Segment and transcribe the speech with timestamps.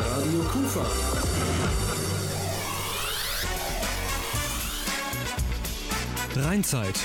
[0.00, 0.86] Radio Kufa.
[6.36, 6.98] Rheinzeit.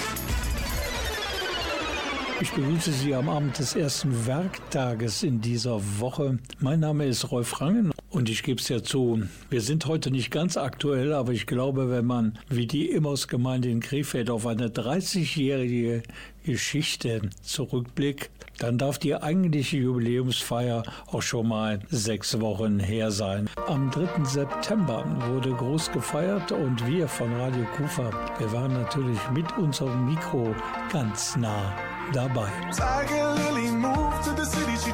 [2.41, 6.39] Ich begrüße Sie am Abend des ersten Werktages in dieser Woche.
[6.59, 10.29] Mein Name ist Rolf Rangen und ich gebe es ja zu, wir sind heute nicht
[10.29, 16.03] ganz aktuell, aber ich glaube, wenn man wie die Immers-Gemeinde in Krefeld auf eine 30-jährige
[16.45, 23.49] Geschichte zurückblickt, dann darf die eigentliche Jubiläumsfeier auch schon mal sechs Wochen her sein.
[23.67, 24.25] Am 3.
[24.25, 30.55] September wurde groß gefeiert und wir von Radio Kufa, wir waren natürlich mit unserem Mikro
[30.91, 31.75] ganz nah
[32.13, 32.51] dabei.
[32.71, 33.72] Tiger Lily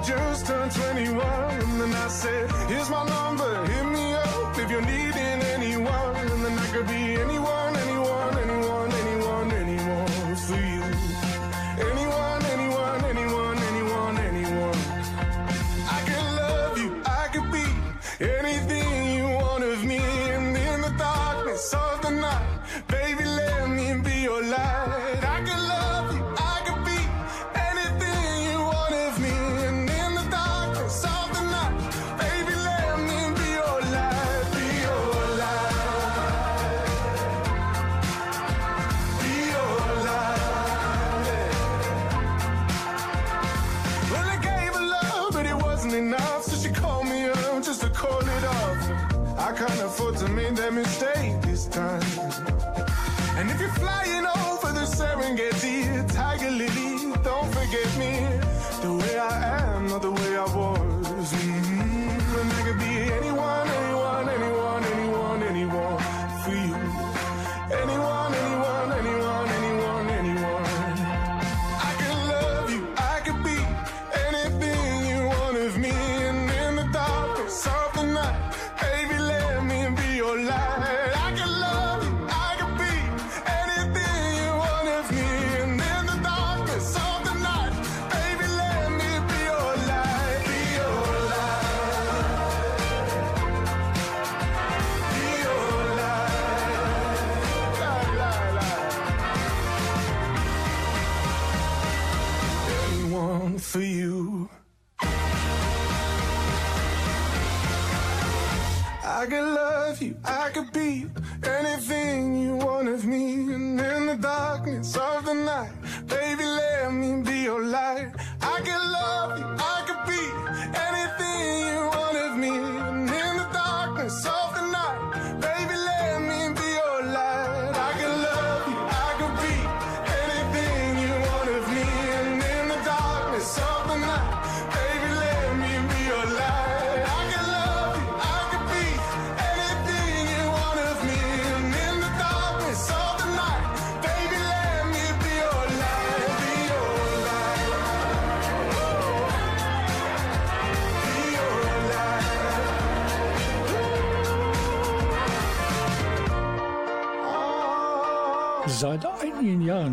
[0.03, 1.19] just turned 21.
[1.19, 6.15] And then I said, here's my number, hit me up if you're needing anyone.
[6.33, 7.48] And then I could be anyone,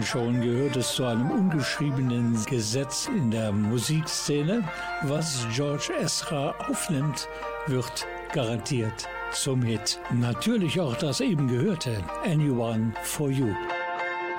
[0.06, 4.62] schon gehört es zu einem ungeschriebenen Gesetz in der Musikszene.
[5.02, 7.28] Was George Ezra aufnimmt,
[7.66, 9.98] wird garantiert zum Hit.
[10.12, 13.52] Natürlich auch das eben gehörte Anyone for You.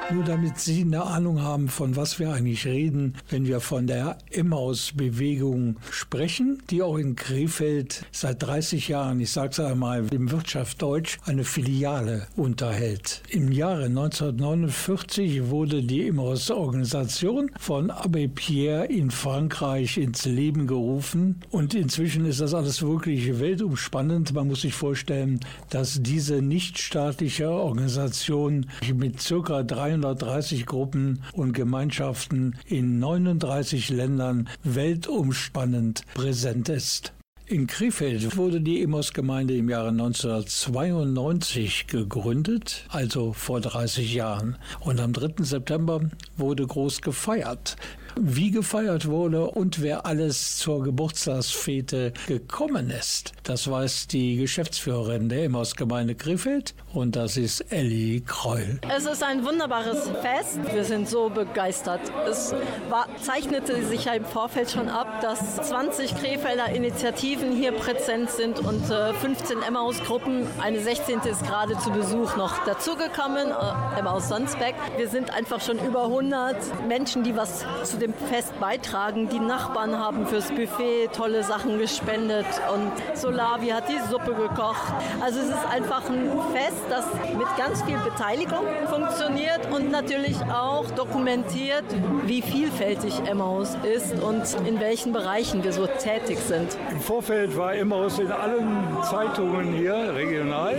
[0.09, 4.17] Nur damit Sie eine Ahnung haben, von was wir eigentlich reden, wenn wir von der
[4.31, 11.17] Emmaus-Bewegung sprechen, die auch in Krefeld seit 30 Jahren, ich sage es einmal im Wirtschaftsdeutsch,
[11.25, 13.21] eine Filiale unterhält.
[13.29, 21.73] Im Jahre 1949 wurde die Emmaus-Organisation von Abbé Pierre in Frankreich ins Leben gerufen und
[21.73, 24.33] inzwischen ist das alles wirklich weltumspannend.
[24.33, 29.63] Man muss sich vorstellen, dass diese nichtstaatliche Organisation mit circa
[30.01, 37.13] 330 Gruppen und Gemeinschaften in 39 Ländern weltumspannend präsent ist.
[37.49, 44.57] In Krefeld wurde die Emos-Gemeinde im Jahre 1992 gegründet, also vor 30 Jahren.
[44.81, 45.45] Und am 3.
[45.45, 46.01] September
[46.35, 47.77] wurde groß gefeiert.
[48.19, 53.33] Wie gefeiert wurde und wer alles zur Geburtstagsfete gekommen ist.
[53.43, 58.79] Das weiß die Geschäftsführerin der Emmaus-Gemeinde Krefeld und das ist Elli Kreul.
[58.95, 60.59] Es ist ein wunderbares Fest.
[60.73, 62.01] Wir sind so begeistert.
[62.29, 62.53] Es
[62.89, 68.59] war, zeichnete sich ja im Vorfeld schon ab, dass 20 Krefelder Initiativen hier präsent sind
[68.59, 70.47] und äh, 15 Emmaus-Gruppen.
[70.61, 71.19] Eine 16.
[71.21, 74.75] ist gerade zu Besuch noch dazugekommen, äh, Emmaus Sonsbeck.
[74.97, 79.29] Wir sind einfach schon über 100 Menschen, die was zu dem Fest beitragen.
[79.29, 84.93] Die Nachbarn haben fürs Buffet tolle Sachen gespendet und Solavi hat die Suppe gekocht.
[85.21, 87.05] Also es ist einfach ein Fest, das
[87.37, 91.85] mit ganz viel Beteiligung funktioniert und natürlich auch dokumentiert,
[92.25, 96.77] wie vielfältig Emmaus ist und in welchen Bereichen wir so tätig sind.
[96.91, 100.75] Im Vorfeld war Emmaus in allen Zeitungen hier regional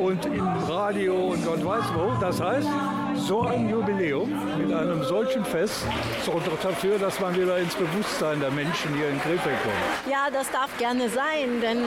[0.00, 2.12] und im Radio und Gott weiß wo.
[2.20, 2.68] Das heißt,
[3.16, 5.84] so ein Jubiläum mit einem solchen Fest
[6.24, 10.10] sorgt doch dafür, dass man wieder ins Bewusstsein der Menschen hier in Krefeld kommt.
[10.10, 11.78] Ja, das darf gerne sein, denn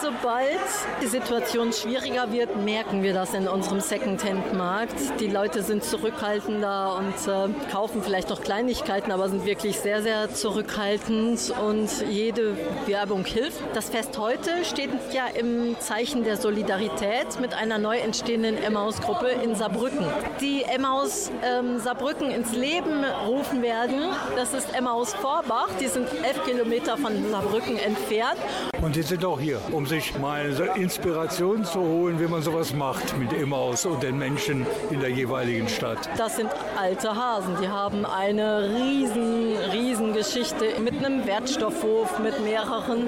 [0.00, 0.60] sobald
[1.02, 5.20] die Situation schwieriger wird, merken wir das in unserem Secondhand-Markt.
[5.20, 10.30] Die Leute sind zurückhaltender und äh, kaufen vielleicht noch Kleinigkeiten, aber sind wirklich sehr, sehr
[10.32, 13.60] zurückhaltend und jede Werbung hilft.
[13.74, 19.54] Das Fest heute steht ja im Zeichen der Solidarität mit einer neu entstehenden Emmaus-Gruppe in
[19.54, 20.06] Saarbrücken.
[20.40, 24.10] Die Emmaus ähm, Saarbrücken ins Leben rufen werden.
[24.34, 25.68] Das ist Emmaus Vorbach.
[25.80, 28.38] Die sind elf Kilometer von Saarbrücken entfernt.
[28.82, 33.16] Und die sind auch hier, um sich mal Inspiration zu holen, wie man sowas macht
[33.18, 36.08] mit Emmaus und den Menschen in der jeweiligen Stadt.
[36.16, 37.56] Das sind alte Hasen.
[37.62, 43.06] Die haben eine riesen, riesen Geschichte mit einem Wertstoffhof, mit mehreren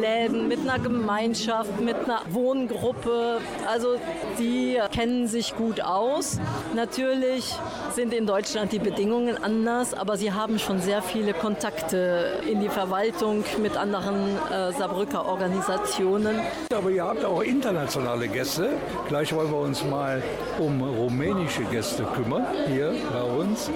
[0.00, 3.40] Läden, mit einer Gemeinschaft, mit einer Wohngruppe.
[3.66, 3.96] Also
[4.38, 6.38] die kennen sich gut aus.
[6.74, 7.54] Natürlich Natürlich
[7.94, 12.68] sind in Deutschland die Bedingungen anders, aber sie haben schon sehr viele Kontakte in die
[12.68, 16.38] Verwaltung mit anderen äh, Saarbrücker Organisationen.
[16.70, 18.72] Aber ihr habt auch internationale Gäste.
[19.08, 20.22] Gleich wollen wir uns mal
[20.58, 23.70] um rumänische Gäste kümmern, hier bei uns.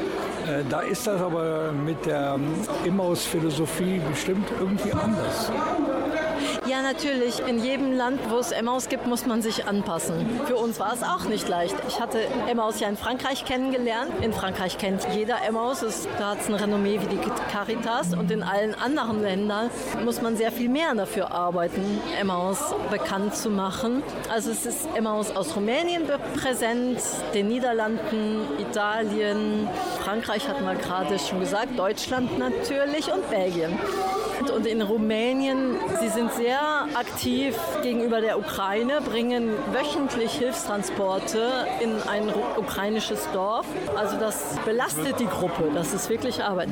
[0.46, 2.38] Äh, da ist das aber mit der
[2.84, 5.50] Immaus-Philosophie bestimmt irgendwie anders.
[6.64, 7.40] Ja, natürlich.
[7.40, 10.40] In jedem Land, wo es Emmaus gibt, muss man sich anpassen.
[10.46, 11.74] Für uns war es auch nicht leicht.
[11.88, 14.12] Ich hatte Emmaus ja in Frankreich kennengelernt.
[14.20, 15.82] In Frankreich kennt jeder Emmaus.
[15.82, 17.20] Es, da hat es ein Renommee wie die
[17.50, 18.14] Caritas.
[18.14, 19.70] Und in allen anderen Ländern
[20.04, 24.04] muss man sehr viel mehr dafür arbeiten, Emmaus bekannt zu machen.
[24.32, 26.04] Also es ist Emmaus aus Rumänien
[26.40, 27.00] präsent,
[27.34, 29.68] den Niederlanden, Italien,
[30.04, 33.78] Frankreich hatten wir gerade schon gesagt, Deutschland natürlich und Belgien.
[34.50, 36.60] Und in Rumänien, sie sind sehr
[36.94, 43.66] aktiv gegenüber der Ukraine, bringen wöchentlich Hilfstransporte in ein ukrainisches Dorf.
[43.96, 46.68] Also das belastet die Gruppe, das ist wirklich Arbeit.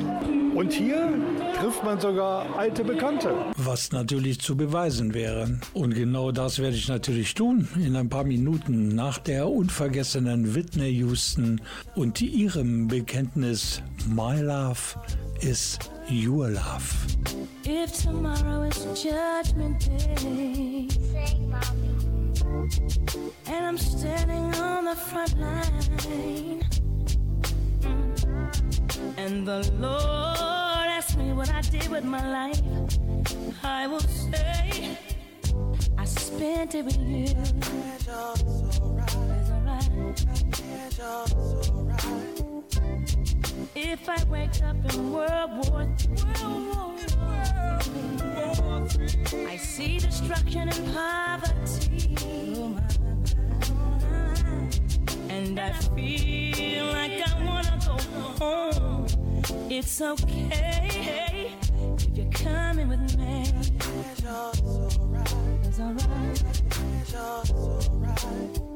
[0.53, 1.13] Und hier
[1.59, 3.33] trifft man sogar alte Bekannte.
[3.55, 5.59] Was natürlich zu beweisen wäre.
[5.73, 10.89] Und genau das werde ich natürlich tun in ein paar Minuten nach der unvergessenen Whitney
[10.89, 11.61] Houston
[11.95, 14.79] und ihrem Bekenntnis My Love
[15.41, 15.77] is
[16.11, 17.07] Your Love.
[17.63, 20.89] If tomorrow is judgment day,
[23.47, 26.65] and I'm standing on the front line,
[29.15, 32.61] and the Lord asks me what I did with my life,
[33.63, 34.97] I will say
[35.97, 37.33] I spent it with you.
[37.95, 39.11] It's alright.
[43.73, 46.21] If I wake up in World War III,
[49.47, 52.15] I see destruction and poverty.
[55.29, 57.97] And I feel like I wanna go
[58.43, 59.07] home.
[59.69, 61.53] It's okay
[61.97, 63.53] if you're coming with me.
[64.11, 65.33] It's alright.
[65.63, 66.43] It's alright.
[66.99, 68.71] It's alright.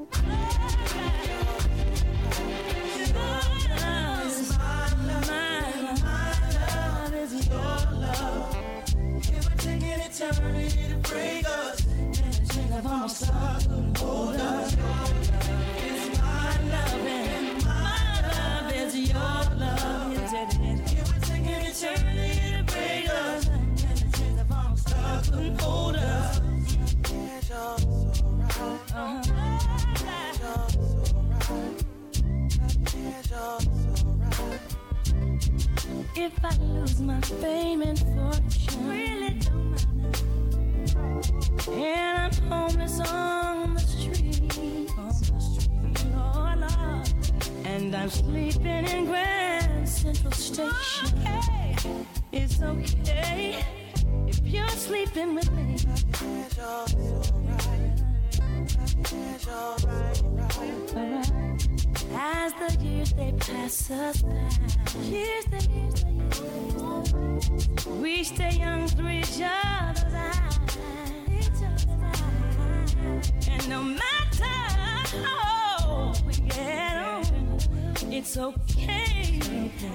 [78.36, 79.40] It's okay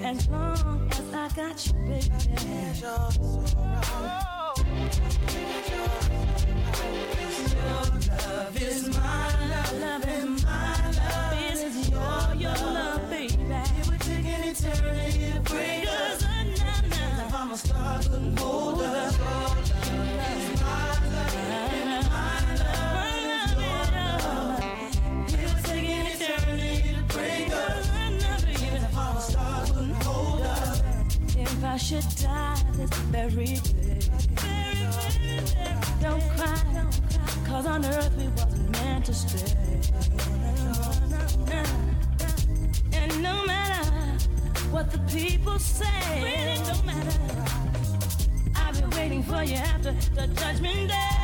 [0.02, 2.10] as long as I got you, baby.
[42.92, 43.90] And no matter
[44.70, 47.18] what the people say, it don't matter.
[48.54, 51.19] I've been waiting for you after the judgment day.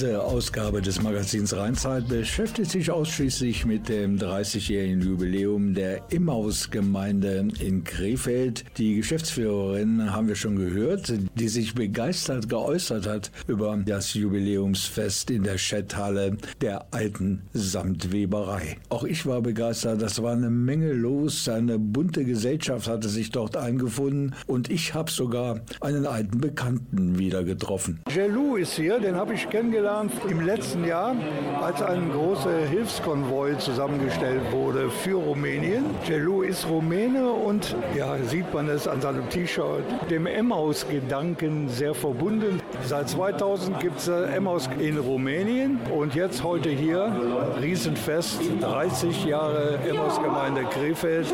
[0.00, 7.84] Diese Ausgabe des Magazins Rheinzeit beschäftigt sich ausschließlich mit dem 30-jährigen Jubiläum der Immaus-Gemeinde in
[7.84, 8.64] Krefeld.
[8.78, 15.42] Die Geschäftsführerin haben wir schon gehört, die sich begeistert geäußert hat über das Jubiläumsfest in
[15.42, 18.78] der Schetthalle der alten Samtweberei.
[18.88, 23.54] Auch ich war begeistert, das war eine Menge los, eine bunte Gesellschaft hatte sich dort
[23.54, 28.00] eingefunden und ich habe sogar einen alten Bekannten wieder getroffen.
[28.08, 29.89] Jelou ist hier, den habe ich kennengelernt
[30.28, 31.16] im letzten Jahr,
[31.60, 35.84] als ein großer Hilfskonvoi zusammengestellt wurde für Rumänien.
[36.06, 42.60] Jelou ist Rumäne und ja, sieht man es an seinem T-Shirt, dem Emmaus-Gedanken sehr verbunden.
[42.86, 47.12] Seit 2000 gibt es Emmaus in Rumänien und jetzt heute hier,
[47.60, 51.26] Riesenfest, 30 Jahre Emmaus-Gemeinde Krefeld.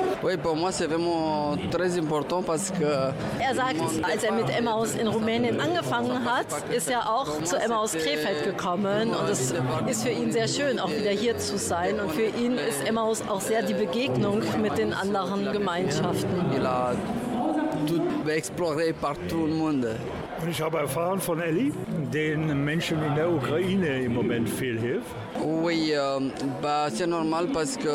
[3.39, 7.93] Er sagt, als er mit Emmaus in Rumänien angefangen hat, ist er auch zu Emmaus
[7.93, 9.11] Krefeld gekommen.
[9.11, 9.53] Und es
[9.89, 12.01] ist für ihn sehr schön, auch wieder hier zu sein.
[12.01, 16.41] Und für ihn ist Emmaus auch sehr die Begegnung mit den anderen Gemeinschaften.
[20.43, 21.73] Und ich habe erfahren von Elli,
[22.17, 25.07] den Menschen in der Ukraine im Moment viel hilft.
[25.45, 26.19] Oui, euh,
[26.63, 27.89] bah, c'est normal parce que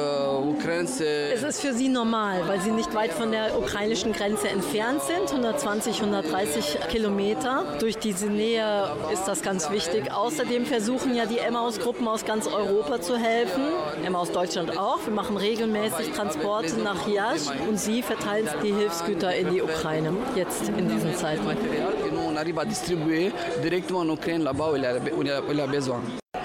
[0.45, 4.47] l'Ukraine, c'est Es ist für sie normal, weil sie nicht weit von der ukrainischen Grenze
[4.49, 7.63] entfernt sind, 120, 130 Kilometer.
[7.79, 10.11] Durch diese Nähe ist das ganz wichtig.
[10.11, 13.63] Außerdem versuchen ja die Emmaus-Gruppen aus ganz Europa zu helfen,
[14.05, 14.99] Emmaus Deutschland auch.
[15.03, 20.69] Wir machen regelmäßig Transporte nach Iași und sie verteilen die Hilfsgüter in die Ukraine, jetzt
[20.69, 21.41] in diesen Zeiten.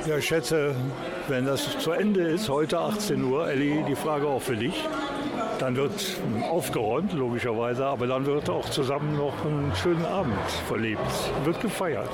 [0.06, 0.74] Ja, ich schätze,
[1.28, 4.84] wenn das zu Ende ist, heute 18 Uhr, Elli, die Frage auch für dich.
[5.58, 5.92] Dann wird
[6.50, 10.36] aufgeräumt, logischerweise, aber dann wird auch zusammen noch einen schönen Abend
[10.68, 11.00] verlebt.
[11.44, 12.10] Wird gefeiert.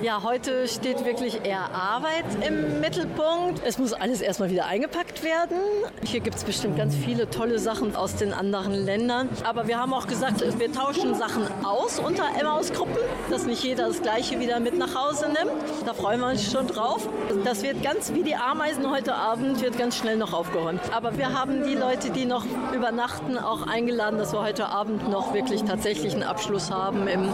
[0.00, 3.60] Ja, heute steht wirklich eher Arbeit im Mittelpunkt.
[3.64, 5.56] Es muss alles erstmal wieder eingepackt werden.
[6.04, 9.28] Hier gibt es bestimmt ganz viele tolle Sachen aus den anderen Ländern.
[9.44, 12.96] Aber wir haben auch gesagt, wir tauschen Sachen aus unter Emmaus-Gruppen,
[13.28, 15.52] dass nicht jeder das Gleiche wieder mit nach Hause nimmt.
[15.84, 17.08] Da freuen wir uns schon drauf.
[17.44, 20.80] Das wird ganz wie die Ameisen heute Abend, wird ganz schnell noch aufgeräumt.
[20.94, 22.44] Aber wir haben die Leute, die noch
[22.88, 27.30] übernachten, auch eingeladen, dass wir heute Abend noch wirklich tatsächlich einen Abschluss haben im,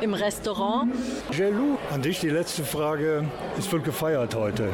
[0.00, 0.92] im Restaurant.
[1.32, 3.24] Jelou, an dich die letzte Frage.
[3.58, 4.68] Es wird gefeiert heute.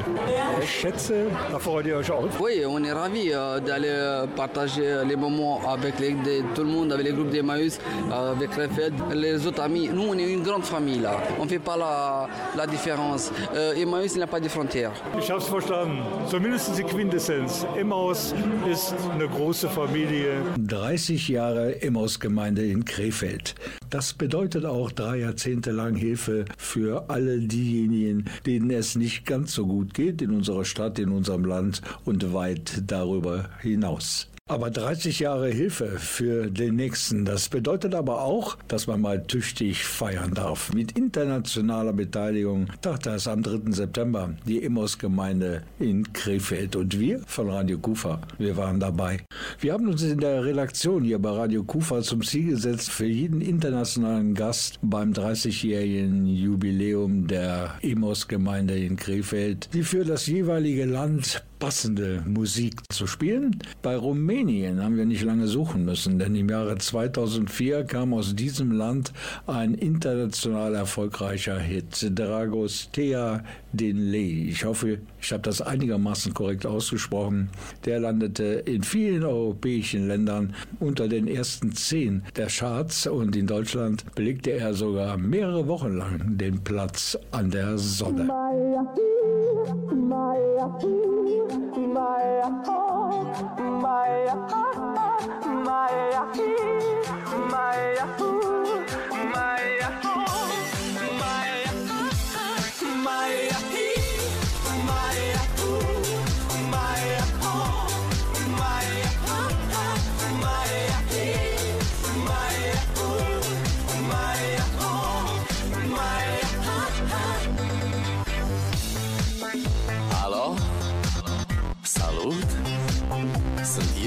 [0.63, 2.25] Ich schätze, da freut ihr euch auch.
[2.39, 6.93] Oui, on est ravis euh, d'aller partager les moments avec les- de- tout le monde,
[6.93, 7.79] avec les groupes d'Emmaüs,
[8.13, 9.89] euh, avec Refed, les autres amis.
[9.91, 11.15] Nous, on est une grande famille là.
[11.39, 13.33] On ne fait pas la, la différence.
[13.55, 14.93] Euh, Emmaüs, il n'a pas de frontières.
[15.19, 16.03] Ich habe es verstanden.
[16.29, 17.65] Zumindest die Quintessenz.
[17.75, 18.35] Emmaus
[18.71, 20.43] ist eine große Familie Familie.
[20.59, 23.55] 30 Jahre Emmaus-Gemeinde in Krefeld.
[23.91, 29.67] Das bedeutet auch drei Jahrzehnte lang Hilfe für alle diejenigen, denen es nicht ganz so
[29.67, 34.29] gut geht in unserer Stadt, in unserem Land und weit darüber hinaus.
[34.51, 39.85] Aber 30 Jahre Hilfe für den Nächsten, das bedeutet aber auch, dass man mal tüchtig
[39.85, 40.73] feiern darf.
[40.75, 43.71] Mit internationaler Beteiligung dachte es am 3.
[43.71, 49.21] September die Immos-Gemeinde in Krefeld und wir von Radio Kufa, wir waren dabei.
[49.61, 53.43] Wir haben uns in der Redaktion hier bei Radio Kufa zum Ziel gesetzt, für jeden
[53.43, 62.25] internationalen Gast beim 30-jährigen Jubiläum der Immos-Gemeinde in Krefeld, die für das jeweilige Land passende
[62.27, 63.63] Musik zu spielen.
[63.83, 68.73] Bei Rumänien haben wir nicht lange suchen müssen, denn im Jahre 2004 kam aus diesem
[68.73, 69.13] Land
[69.47, 74.49] ein international erfolgreicher Hit, Dragostea din Lei.
[74.49, 77.51] Ich hoffe, ich habe das einigermaßen korrekt ausgesprochen.
[77.85, 84.05] Der landete in vielen europäischen Ländern unter den ersten zehn der Charts und in Deutschland
[84.15, 88.29] belegte er sogar mehrere Wochen lang den Platz an der Sonne.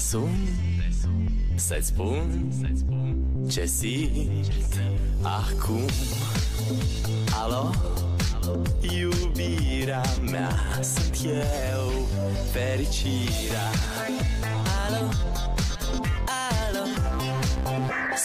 [0.00, 0.28] sun
[1.54, 2.52] să-ți spun
[3.50, 4.80] ce simt
[5.22, 5.84] acum
[7.42, 7.70] Alo?
[8.80, 11.90] Iubirea mea sunt eu,
[12.52, 13.70] fericirea
[14.86, 15.08] Alo?
[16.68, 16.84] Alo?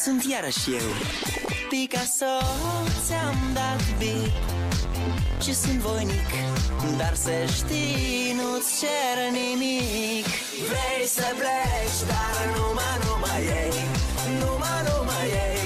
[0.03, 2.35] Sunt iarăși eu Picasso
[3.05, 4.33] ți-am dat bip
[5.41, 6.29] Și sunt voinic
[6.97, 10.25] Dar să știi, nu-ți cer nimic.
[10.69, 13.73] Vrei să pleci, dar numai, numai ei
[14.39, 15.64] Numai, numai ei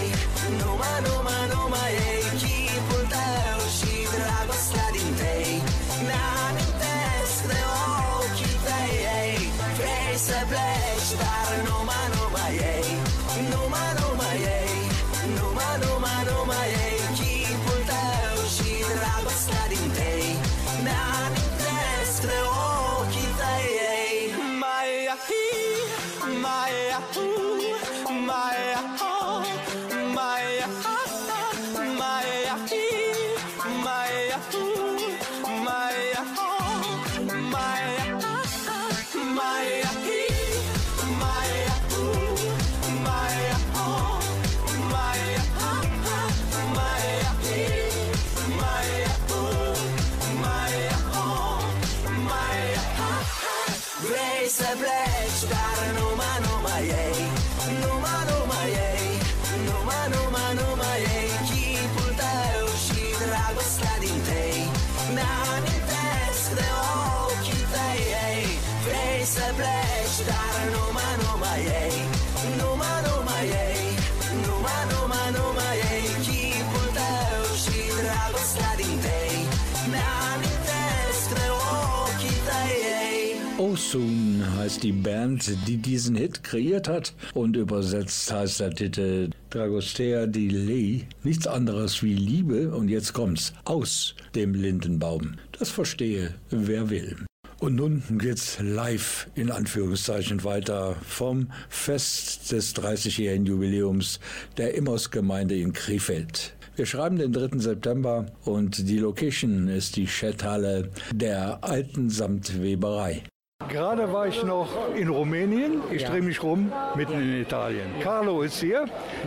[84.81, 91.05] Die Band, die diesen Hit kreiert hat und übersetzt heißt der Titel Dragostea di Lei,
[91.23, 95.33] nichts anderes wie Liebe und jetzt kommt's aus dem Lindenbaum.
[95.51, 97.17] Das verstehe wer will.
[97.59, 104.21] Und nun geht's live in Anführungszeichen weiter vom Fest des 30-jährigen Jubiläums
[104.55, 106.53] der Immers-Gemeinde in Krefeld.
[106.77, 107.59] Wir schreiben den 3.
[107.59, 113.23] September und die Location ist die Schetthalle der alten Samtweberei.
[113.69, 115.81] Gerade war ich noch in Rumänien.
[115.91, 117.85] Ich drehe mich rum, mitten in Italien.
[118.01, 118.85] Carlo ist hier.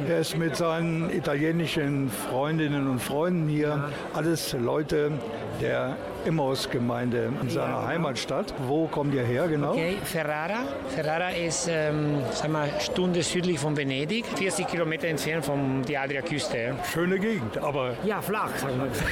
[0.08, 3.90] Er ist mit seinen italienischen Freundinnen und Freunden hier.
[4.14, 5.12] Alles Leute
[5.60, 8.54] der Emmaus-Gemeinde in seiner Heimatstadt.
[8.66, 9.72] Wo kommt ihr her genau?
[9.72, 10.60] Okay, Ferrara.
[10.88, 16.74] Ferrara ist ähm, sagen wir, Stunde südlich von Venedig, 40 Kilometer entfernt von der Adriaküste.
[16.92, 18.50] Schöne Gegend, aber Ja, flach,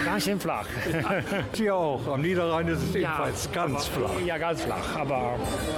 [0.04, 0.66] ganz schön flach.
[1.54, 2.00] hier auch.
[2.12, 4.10] Am Niederrhein ist es ebenfalls ganz flach.
[4.24, 5.34] Ja, ganz flach, aber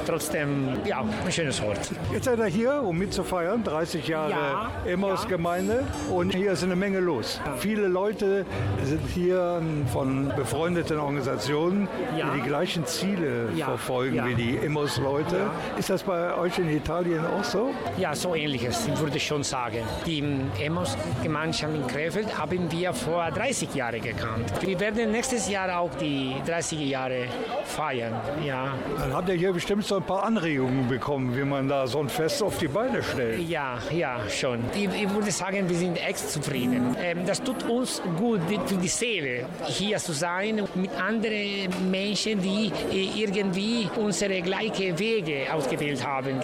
[0.07, 1.79] trotzdem, ja, ein schönes Ort.
[2.13, 5.85] Jetzt seid ihr hier, um mitzufeiern, 30 Jahre Ja, Emmaus-Gemeinde.
[6.11, 7.41] Und hier ist eine Menge los.
[7.59, 8.45] Viele Leute
[8.85, 9.61] sind hier
[9.93, 12.31] von befreundeten Organisationen, Ja.
[12.35, 14.27] die die gleichen Ziele Ja, verfolgen ja.
[14.27, 15.51] wie die Emmaus-Leute.
[15.79, 17.71] Ist das bei euch in Italien auch so?
[17.99, 19.79] Ja, so ähnliches, ich würde schon sagen.
[20.07, 20.23] Die
[20.61, 24.53] Emos-Gemeinschaft in Krefeld haben wir vor 30 Jahren gekannt.
[24.61, 27.27] Wir werden nächstes Jahr auch die 30 Jahre
[27.65, 28.15] feiern.
[28.45, 32.01] Ja, Dann habt ihr hier bestimmt so ein paar Anregungen bekommen, wie man da so
[32.01, 33.41] ein Fest auf die Beine stellt.
[33.49, 34.61] Ja, ja, schon.
[34.75, 36.97] Ich, ich würde sagen, wir sind echt zufrieden.
[37.01, 42.73] Ähm, das tut uns gut für die Seele, hier zu sein mit anderen Menschen, die
[42.91, 46.41] äh, irgendwie unsere gleichen Wege ausgewählt haben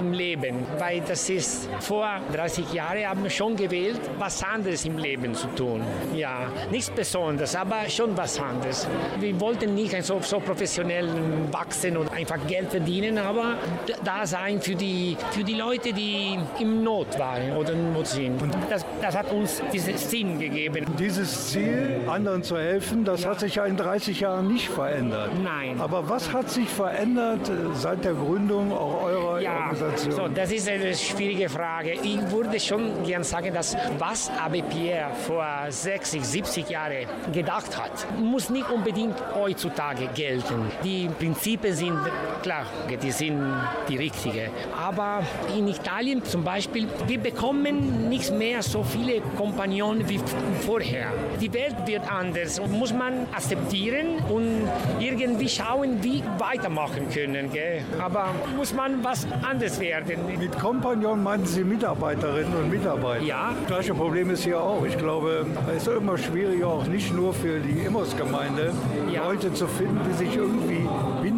[0.00, 0.66] im, Leben.
[0.78, 5.46] Weil das ist, vor 30 Jahren haben wir schon gewählt, was anderes im Leben zu
[5.48, 5.82] tun.
[6.14, 8.88] Ja, nichts Besonderes, aber schon was anderes.
[9.20, 11.08] Wir wollten nicht so, so professionell
[11.52, 13.58] wachsen und einfach Geld verdienen, aber
[14.04, 18.40] da sein für die, für die Leute, die im Not waren oder in Not sind.
[18.42, 20.86] Und das, das hat uns diesen Sinn gegeben.
[20.98, 25.30] Dieses Ziel, anderen zu helfen, das hat sich ja in 30 Jahren nicht verändert.
[25.42, 25.80] Nein.
[25.80, 30.12] Aber was hat sich verändert äh, seit der Gründung auch eurer Ja, Organisation?
[30.12, 31.92] so, das ist eine schwierige Frage.
[32.02, 38.06] Ich würde schon gern sagen, dass was Abbé Pierre vor 60, 70 Jahren gedacht hat,
[38.18, 40.70] muss nicht unbedingt heutzutage gelten.
[40.82, 41.98] Die Prinzipien sind
[42.42, 42.64] klar,
[43.02, 43.40] die sind
[43.88, 44.50] die richtigen.
[44.80, 45.22] Aber
[45.56, 50.20] in Italien zum Beispiel, wir bekommen nicht mehr so viele Kompagnonen wie
[50.64, 51.12] vorher.
[51.40, 53.97] Die Welt wird anders und muss man akzeptieren
[54.28, 54.68] und
[55.00, 57.52] irgendwie schauen, wie weitermachen können.
[57.52, 57.82] Gell?
[58.00, 60.16] Aber muss man was anderes werden.
[60.38, 63.24] Mit Kompagnon meinten Sie Mitarbeiterinnen und Mitarbeiter.
[63.24, 63.54] Ja.
[63.60, 64.84] Das gleiche Problem ist hier auch.
[64.84, 68.72] Ich glaube, es ist immer schwieriger, auch nicht nur für die Immos-Gemeinde,
[69.12, 69.24] Ja.
[69.24, 70.86] Leute zu finden, die sich irgendwie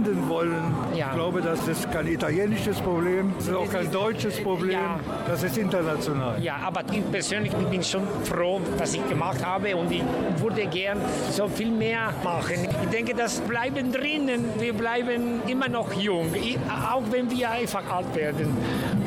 [0.03, 0.75] binden wollen.
[0.95, 1.09] Ja.
[1.09, 5.01] Ich glaube, das ist kein italienisches Problem, das ist auch kein deutsches Problem, Ja.
[5.27, 6.43] das ist international.
[6.43, 10.03] Ja, aber ich persönlich bin schon froh, was ich gemacht habe und ich
[10.39, 10.99] würde gern
[11.31, 12.55] so viel mehr machen.
[12.83, 14.45] Ich denke, das bleiben drinnen.
[14.59, 16.59] Wir bleiben immer noch jung, ich,
[16.93, 18.57] auch wenn wir einfach alt werden.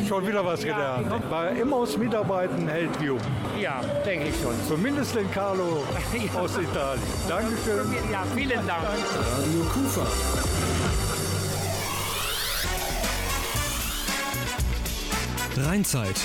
[0.08, 1.08] Schon wieder was gelernt.
[1.30, 3.20] Bei Immos Mitarbeiten hält jung.
[3.60, 4.54] Ja, denke ich schon.
[4.68, 5.84] Zumindest den Carlo
[6.34, 6.40] Ja.
[6.40, 7.04] aus Italien.
[7.28, 7.94] Dankeschön.
[8.12, 8.84] Ja, vielen Dank.
[8.84, 10.73] Radio Kufa.
[15.58, 16.20] Rheinzeit.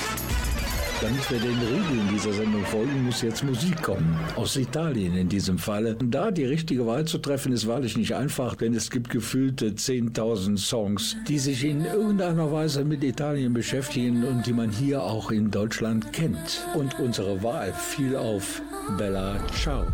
[1.01, 4.19] Damit wir den Regeln dieser Sendung folgen, muss jetzt Musik kommen.
[4.35, 5.97] Aus Italien in diesem Falle.
[5.97, 9.71] Und da die richtige Wahl zu treffen, ist wahrlich nicht einfach, denn es gibt gefühlte
[9.71, 15.31] 10.000 Songs, die sich in irgendeiner Weise mit Italien beschäftigen und die man hier auch
[15.31, 16.67] in Deutschland kennt.
[16.75, 18.61] Und unsere Wahl fiel auf
[18.97, 19.87] Bella Ciao.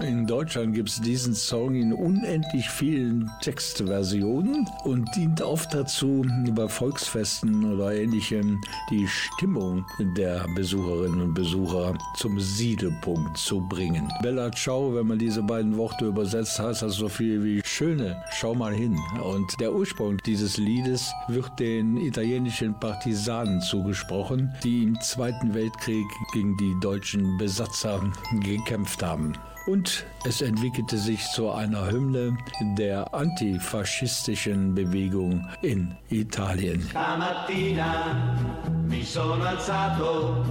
[0.00, 6.68] In Deutschland gibt es diesen Song in unendlich vielen Textversionen und dient oft dazu, bei
[6.68, 9.84] Volksfesten oder ähnlichem die Stimmung
[10.16, 14.08] der Besucherinnen und Besucher zum Siedepunkt zu bringen.
[14.22, 18.54] Bella Ciao, wenn man diese beiden Worte übersetzt, heißt das so viel wie Schöne, schau
[18.54, 18.96] mal hin.
[19.20, 26.56] Und der Ursprung dieses Liedes wird den italienischen Partisanen zugesprochen, die im Zweiten Weltkrieg gegen
[26.58, 28.00] die deutschen Besatzer
[28.44, 29.32] gekämpft haben.
[29.68, 32.34] Und es entwickelte sich zu einer Hymne
[32.78, 36.80] der antifaschistischen Bewegung in Italien.
[36.88, 38.34] Stamattina
[38.86, 40.42] mi sono alzato,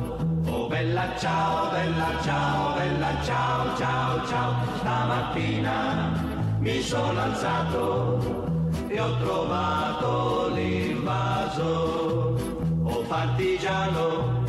[0.46, 4.54] oh bella ciao, bella ciao, bella ciao, ciao, ciao.
[4.82, 6.14] Stamattina
[6.60, 8.46] mi sono alzato
[8.88, 12.38] e ho trovato l'invaso.
[12.84, 14.44] Oh partigiano,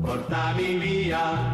[0.00, 1.53] portami via.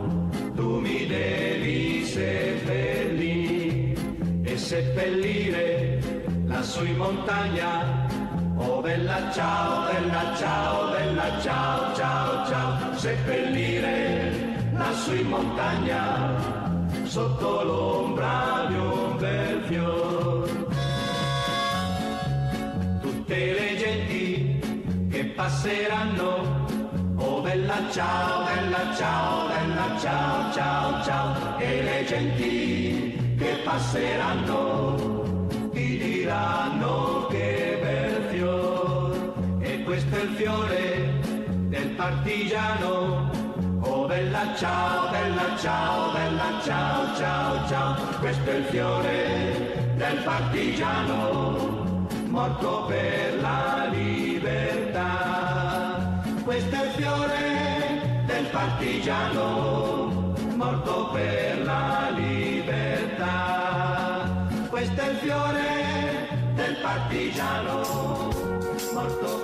[4.71, 5.99] seppellire
[6.45, 8.07] lassù in montagna.
[8.55, 14.31] Oh bella ciao, bella ciao, bella ciao, ciao, ciao, seppellire
[14.71, 15.99] lassù in montagna,
[17.03, 20.49] sotto l'ombra di un bel fior.
[23.01, 26.65] Tutte le genti che passeranno,
[27.17, 35.39] oh bella ciao, bella ciao, bella ciao, ciao, ciao, e le genti che passeranno
[35.73, 41.19] ti diranno che bel fior, e questo è il fiore
[41.69, 43.31] del partigiano.
[43.79, 52.05] Oh bella ciao, bella ciao, bella ciao, ciao, ciao, questo è il fiore del partigiano,
[52.27, 55.09] morto per la libertà.
[56.43, 62.10] Questo è il fiore del partigiano, morto per la libertà.
[67.11, 68.29] Partigiano,
[68.93, 69.40] morto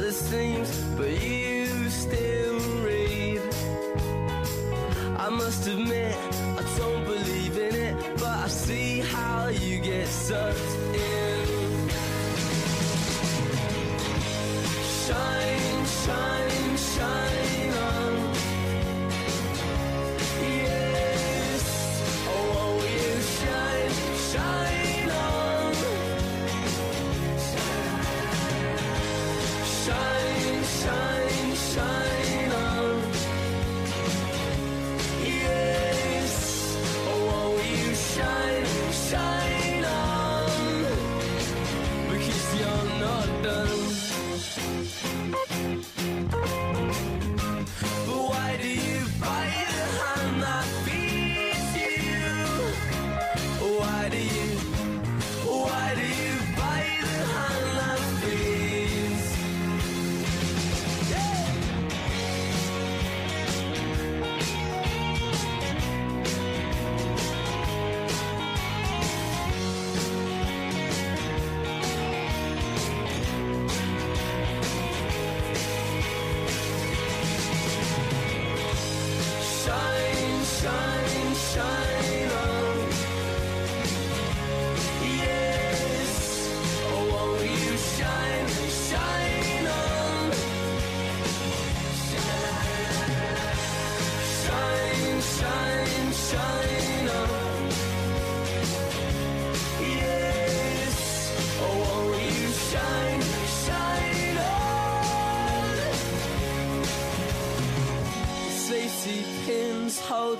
[0.00, 3.42] the seams, but you still read.
[5.18, 6.01] I must admit,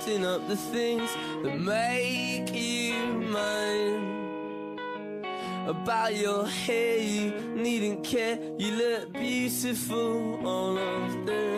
[0.03, 1.09] holding up the things
[1.43, 2.93] that make you
[3.31, 4.19] mine.
[5.67, 8.37] About your hair, you needn't care.
[8.57, 11.53] You look beautiful all of the.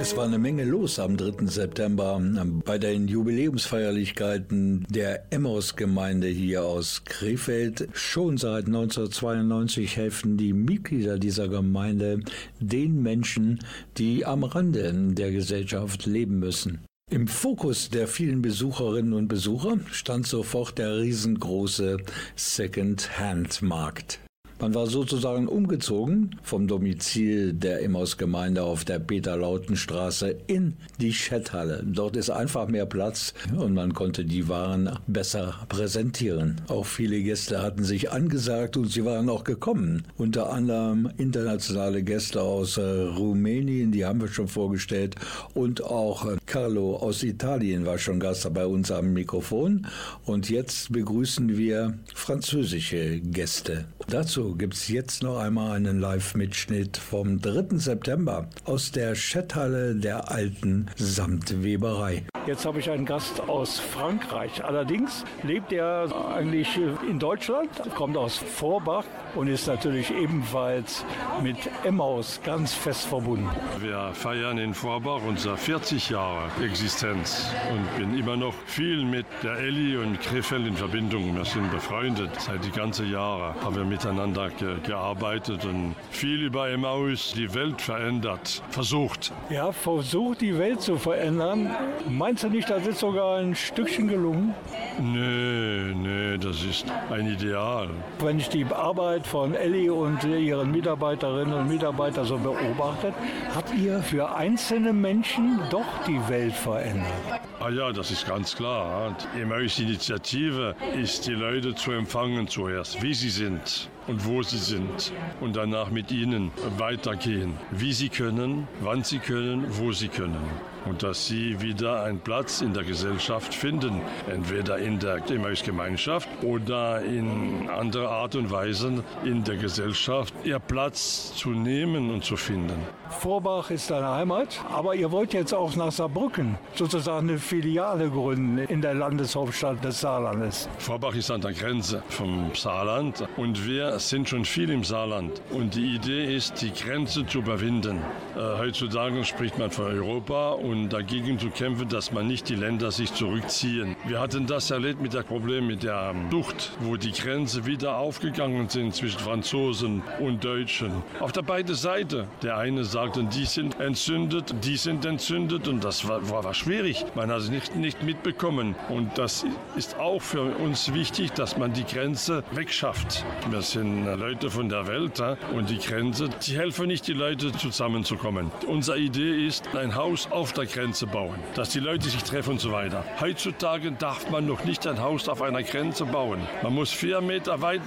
[0.00, 1.46] Es war eine Menge los am 3.
[1.46, 2.20] September
[2.64, 7.88] bei den Jubiläumsfeierlichkeiten der Emmaus-Gemeinde hier aus Krefeld.
[7.92, 12.20] Schon seit 1992 helfen die Mitglieder dieser Gemeinde
[12.58, 13.60] den Menschen,
[13.98, 16.80] die am Rande der Gesellschaft leben müssen.
[17.12, 21.96] Im Fokus der vielen Besucherinnen und Besucher stand sofort der riesengroße
[22.36, 24.20] Second-Hand-Markt.
[24.60, 31.82] Man war sozusagen umgezogen vom Domizil der Emmaus-Gemeinde auf der Peter-Lauten-Straße in die Schetthalle.
[31.82, 36.60] Dort ist einfach mehr Platz und man konnte die Waren besser präsentieren.
[36.68, 40.04] Auch viele Gäste hatten sich angesagt und sie waren auch gekommen.
[40.18, 45.14] Unter anderem internationale Gäste aus äh, Rumänien, die haben wir schon vorgestellt,
[45.54, 49.86] und auch äh, Carlo aus Italien war schon Gast bei uns am Mikrofon.
[50.26, 53.86] Und jetzt begrüßen wir französische Gäste.
[54.10, 57.76] Dazu gibt es jetzt noch einmal einen Live-Mitschnitt vom 3.
[57.76, 62.24] September aus der Schetthalle der alten Samtweberei.
[62.46, 64.64] Jetzt habe ich einen Gast aus Frankreich.
[64.64, 66.76] Allerdings lebt er eigentlich
[67.08, 69.04] in Deutschland, kommt aus Vorbach
[69.36, 71.04] und ist natürlich ebenfalls
[71.42, 73.48] mit Emmaus ganz fest verbunden.
[73.78, 79.58] Wir feiern in Vorbach unser 40 Jahre Existenz und bin immer noch viel mit der
[79.58, 81.36] Elli und Krefeld in Verbindung.
[81.36, 86.70] Wir sind befreundet seit die ganze Jahre, haben wir miteinander ge gearbeitet und viel über
[86.70, 89.32] Emmaus die Welt verändert, versucht.
[89.50, 91.70] Ja, versucht die Welt zu verändern.
[92.08, 94.54] Meinst du nicht, das ist sogar ein Stückchen gelungen?
[94.98, 97.90] Nee, nee, das ist ein Ideal.
[98.20, 103.14] Wenn ich die Arbeit von Elli und ihren Mitarbeiterinnen und Mitarbeitern so beobachtet,
[103.54, 107.39] habt ihr für einzelne Menschen doch die Welt verändert.
[107.62, 109.14] Ah ja, das ist ganz klar.
[109.34, 115.12] Die Emmaus-Initiative ist, die Leute zu empfangen zuerst, wie sie sind und wo sie sind.
[115.40, 120.44] Und danach mit ihnen weitergehen, wie sie können, wann sie können, wo sie können.
[120.86, 124.00] Und dass sie wieder einen Platz in der Gesellschaft finden,
[124.32, 131.34] entweder in der Emmaus-Gemeinschaft oder in anderer Art und Weise in der Gesellschaft, ihr Platz
[131.36, 132.78] zu nehmen und zu finden.
[133.10, 138.58] Vorbach ist deine Heimat, aber ihr wollt jetzt auch nach Saarbrücken sozusagen eine Filiale gründen
[138.58, 140.68] in der Landeshauptstadt des Saarlandes.
[140.78, 143.28] Vorbach ist an der Grenze vom Saarland.
[143.36, 145.40] Und wir sind schon viel im Saarland.
[145.50, 147.98] Und die Idee ist, die Grenze zu überwinden.
[148.36, 152.90] Äh, heutzutage spricht man von Europa und dagegen zu kämpfen, dass man nicht die Länder
[152.90, 153.96] sich zurückziehen.
[154.06, 158.68] Wir hatten das erlebt mit dem Problem mit der Flucht, wo die Grenze wieder aufgegangen
[158.68, 160.90] sind zwischen Franzosen und Deutschen.
[161.20, 162.26] Auf der beiden Seiten.
[162.42, 167.04] Der eine sagte, die sind entzündet, die sind entzündet und das war, war, war schwierig.
[167.14, 168.74] Man hat es nicht, nicht mitbekommen.
[168.88, 169.44] Und das
[169.76, 173.24] ist auch für uns wichtig, dass man die Grenze wegschafft.
[173.50, 175.22] Wir sind Leute von der Welt
[175.54, 178.50] und die Grenze, die helfen nicht, die Leute zusammenzukommen.
[178.66, 182.60] Unsere Idee ist, ein Haus auf der Grenze bauen, dass die Leute sich treffen und
[182.60, 183.04] so weiter.
[183.20, 186.40] Heutzutage darf man noch nicht ein Haus auf einer Grenze bauen.
[186.62, 187.82] Man muss vier Meter weit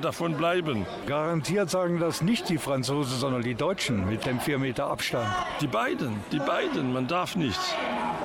[0.00, 0.86] davon bleiben.
[1.06, 5.28] Garantiert sagen das nicht die Franzosen, sondern die Deutschen mit dem vier Meter Abstand.
[5.60, 7.60] Die beiden, die beiden, man darf nicht.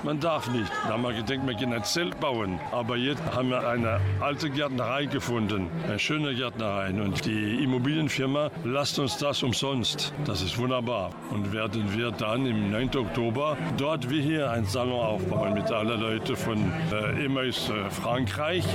[0.04, 0.72] Man darf nicht.
[0.84, 2.60] Da haben wir gedacht, wir gehen ein Zelt bauen.
[2.72, 6.90] Aber jetzt haben wir eine alte Gärtnerei gefunden, eine schöne Gärtnerei.
[6.90, 10.12] Und die Immobilienfirma lasst uns das umsonst.
[10.26, 11.12] Das ist wunderbar.
[11.30, 12.98] Und werden wir dann im 9.
[12.98, 18.66] Oktober dort wie hier ein Salon aufbauen mit allen Leuten von äh, Emmaus äh, Frankreich,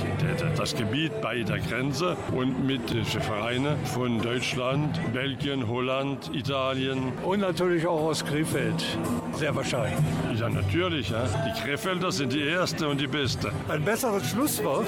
[0.55, 7.11] das Gebiet bei der Grenze und mit äh, Vereinen von Deutschland, Belgien, Holland, Italien.
[7.25, 8.85] Und natürlich auch aus Krefeld.
[9.33, 9.99] Sehr wahrscheinlich.
[10.39, 11.13] Ja, natürlich.
[11.17, 11.43] Ja.
[11.45, 13.51] Die Krefelder sind die erste und die beste.
[13.67, 14.85] Ein besseres Schlusswort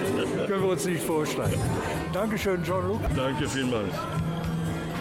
[0.48, 1.60] können wir uns nicht vorstellen.
[2.14, 3.00] Dankeschön, Jean-Luc.
[3.16, 3.94] Danke vielmals.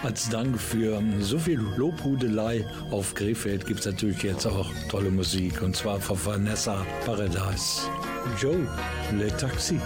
[0.01, 5.61] Als Dank für so viel Lobhudelei auf Krefeld gibt es natürlich jetzt auch tolle Musik
[5.61, 7.89] und zwar von Vanessa Paradise.
[8.39, 8.67] Joe,
[9.11, 9.79] Le Taxi.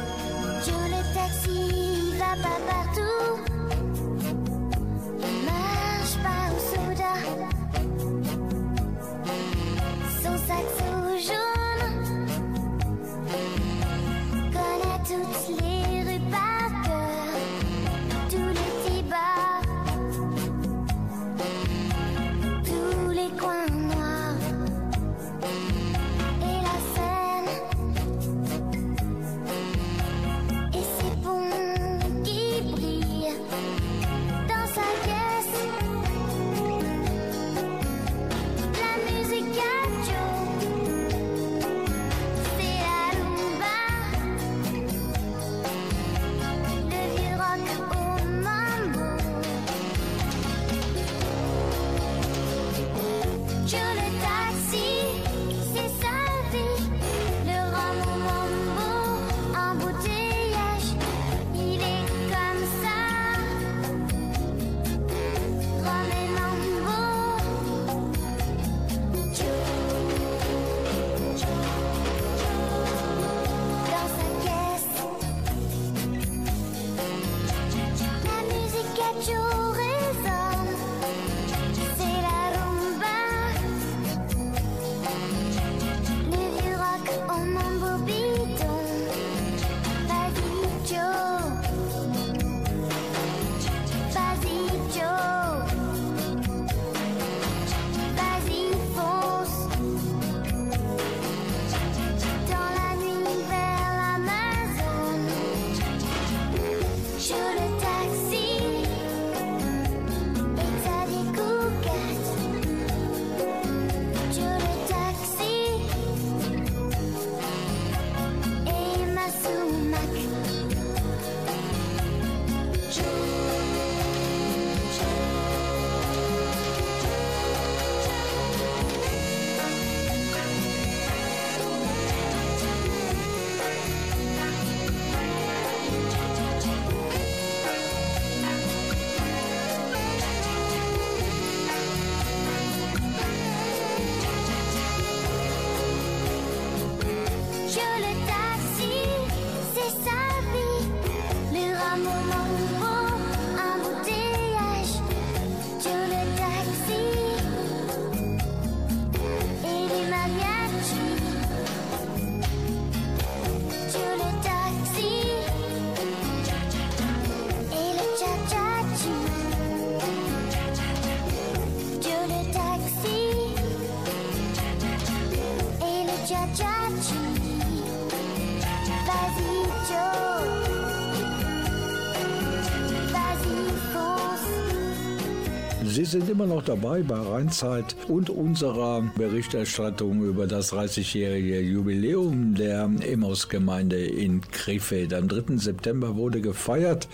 [186.13, 194.05] Sind immer noch dabei bei Rheinzeit und unserer Berichterstattung über das 30-jährige Jubiläum der Emmaus-Gemeinde
[194.05, 195.11] in Krefeld.
[195.11, 195.57] Am 3.
[195.57, 197.07] September wurde gefeiert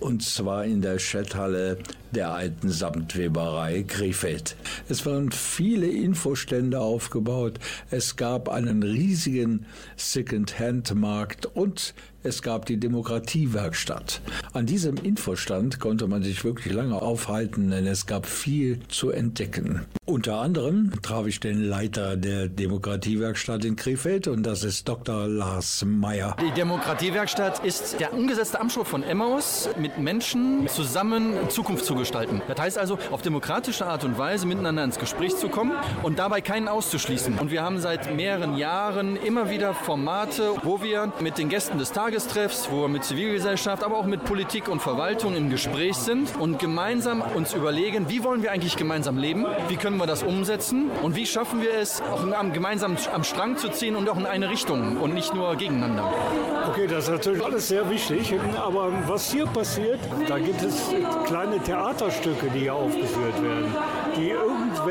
[0.00, 1.78] und zwar in der Schetthalle
[2.10, 4.56] der alten Samtweberei Krefeld.
[4.88, 14.20] Es waren viele Infostände aufgebaut, es gab einen riesigen Second-Hand-Markt und es gab die Demokratiewerkstatt.
[14.52, 19.86] An diesem Infostand konnte man sich wirklich lange aufhalten, denn es gab viel zu entdecken.
[20.04, 25.28] Unter anderem traf ich den Leiter der Demokratiewerkstatt in Krefeld und das ist Dr.
[25.28, 26.36] Lars Meyer.
[26.44, 32.42] Die Demokratiewerkstatt ist der umgesetzte Amtsspruch von Emmaus, mit Menschen zusammen Zukunft zu gestalten.
[32.48, 36.40] Das heißt also, auf demokratische Art und Weise miteinander ins Gespräch zu kommen und dabei
[36.40, 37.38] keinen auszuschließen.
[37.38, 41.92] Und wir haben seit mehreren Jahren immer wieder Formate, wo wir mit den Gästen des
[42.10, 46.58] Tagestreffs, wo wir mit Zivilgesellschaft, aber auch mit Politik und Verwaltung im Gespräch sind und
[46.58, 50.90] gemeinsam uns überlegen, wie wollen wir eigentlich gemeinsam leben, wie können wir das umsetzen?
[51.04, 54.26] Und wie schaffen wir es, auch am, gemeinsam am Strang zu ziehen und auch in
[54.26, 56.12] eine Richtung und nicht nur gegeneinander.
[56.68, 60.90] Okay, das ist natürlich alles sehr wichtig, aber was hier passiert, da gibt es
[61.26, 63.72] kleine Theaterstücke, die hier aufgeführt werden,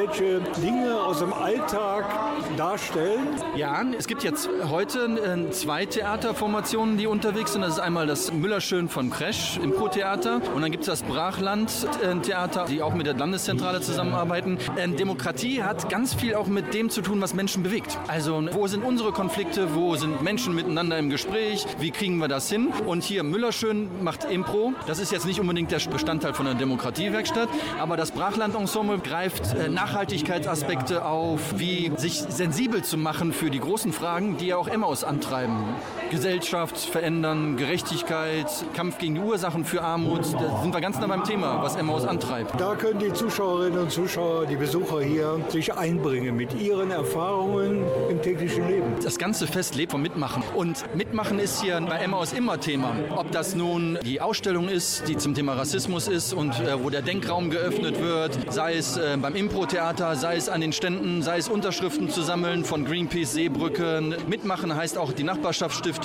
[0.10, 2.06] irgendwelche Dinge aus dem Alltag
[2.58, 3.28] darstellen.
[3.56, 7.62] Ja, es gibt jetzt heute äh, zwei Theaterformationen, die unterwegs sind.
[7.62, 12.66] Das ist einmal das Müllerschön von Kresch im Pro-Theater und dann gibt es das Brachland-Theater,
[12.66, 14.58] die auch mit der Landeszentrale zusammenarbeiten.
[14.78, 17.98] Ähm, Demokratie hat ganz viel auch mit dem zu tun, was Menschen bewegt.
[18.08, 22.50] Also wo sind unsere Konflikte, wo sind Menschen miteinander im Gespräch, wie kriegen wir das
[22.50, 22.72] hin?
[22.86, 24.74] Und hier Müllerschön macht Impro.
[24.88, 27.50] Das ist jetzt nicht unbedingt der Bestandteil von der Demokratiewerkstatt,
[27.80, 29.70] aber das Brachland-Ensemble greift äh,
[30.00, 35.04] Nachhaltigkeitsaspekte auf, wie sich sensibel zu machen für die großen Fragen, die ja auch Emmaus
[35.04, 35.76] antreiben.
[36.10, 40.34] Gesellschaft verändern, Gerechtigkeit, Kampf gegen die Ursachen für Armut.
[40.34, 42.60] Da sind wir ganz nah beim Thema, was Emmaus antreibt.
[42.60, 48.22] Da können die Zuschauerinnen und Zuschauer, die Besucher hier, sich einbringen mit ihren Erfahrungen im
[48.22, 48.96] täglichen Leben.
[49.04, 50.44] Das ganze Fest lebt vom Mitmachen.
[50.56, 52.96] Und Mitmachen ist hier bei Emmaus immer Thema.
[53.16, 57.02] Ob das nun die Ausstellung ist, die zum Thema Rassismus ist und äh, wo der
[57.02, 61.50] Denkraum geöffnet wird, sei es äh, beim Impro-Theater, sei es an den Ständen, sei es
[61.50, 64.16] Unterschriften zu sammeln von Greenpeace, Seebrücken.
[64.28, 65.99] Mitmachen heißt auch die Nachbarschaftsstiftung.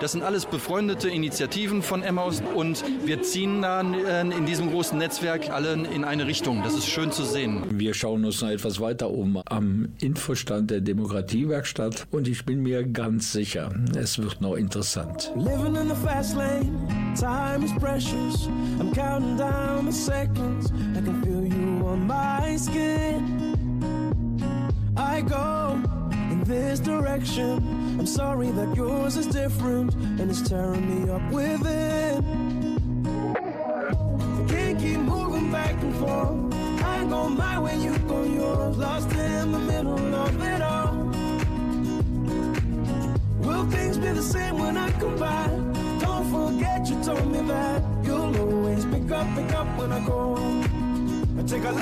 [0.00, 4.96] Das sind alles befreundete Initiativen von Emmaus und wir ziehen dann äh, in diesem großen
[4.98, 6.62] Netzwerk alle in eine Richtung.
[6.62, 7.64] Das ist schön zu sehen.
[7.70, 12.84] Wir schauen uns noch etwas weiter um am Infostand der Demokratiewerkstatt und ich bin mir
[12.84, 15.32] ganz sicher, es wird noch interessant.
[15.36, 16.70] Living in the fast lane,
[17.18, 18.48] time is precious.
[18.78, 20.72] I'm counting down the seconds.
[20.96, 23.42] I can feel you on my skin.
[24.96, 26.01] I go
[26.52, 27.56] this direction.
[27.98, 32.18] I'm sorry that yours is different and it's tearing me up within.
[33.36, 36.54] I can't keep moving back and forth.
[36.84, 38.76] I go my way, you go yours.
[38.76, 40.94] Lost in the middle of it all.
[43.44, 45.46] Will things be the same when I come by?
[46.04, 50.36] Don't forget you told me that you'll always pick up, pick up when I go.
[51.38, 51.81] I take a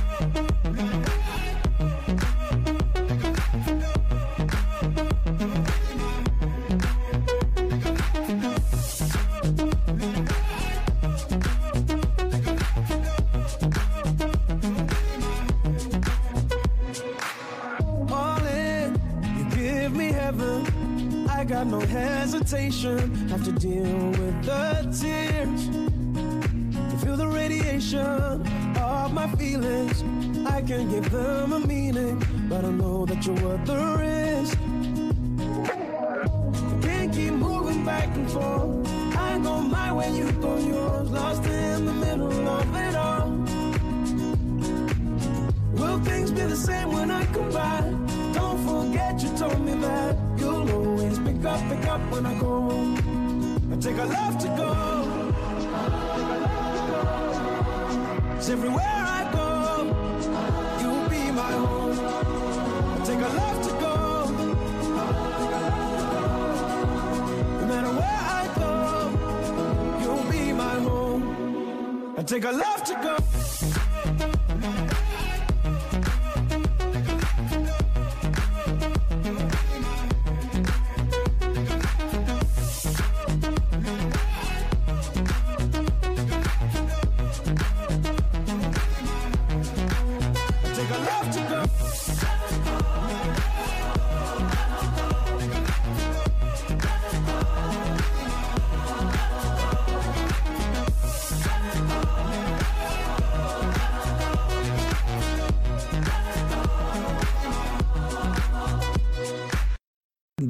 [22.83, 24.00] Have to deal
[72.17, 73.90] I take a love to go.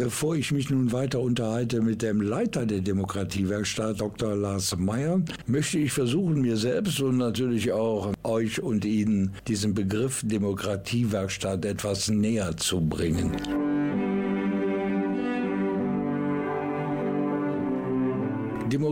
[0.04, 4.36] Bevor ich mich nun weiter unterhalte mit dem Leiter der Demokratiewerkstatt, Dr.
[4.36, 10.24] Lars Meyer, möchte ich versuchen, mir selbst und natürlich auch euch und Ihnen diesen Begriff
[10.26, 13.38] Demokratiewerkstatt etwas näher zu bringen.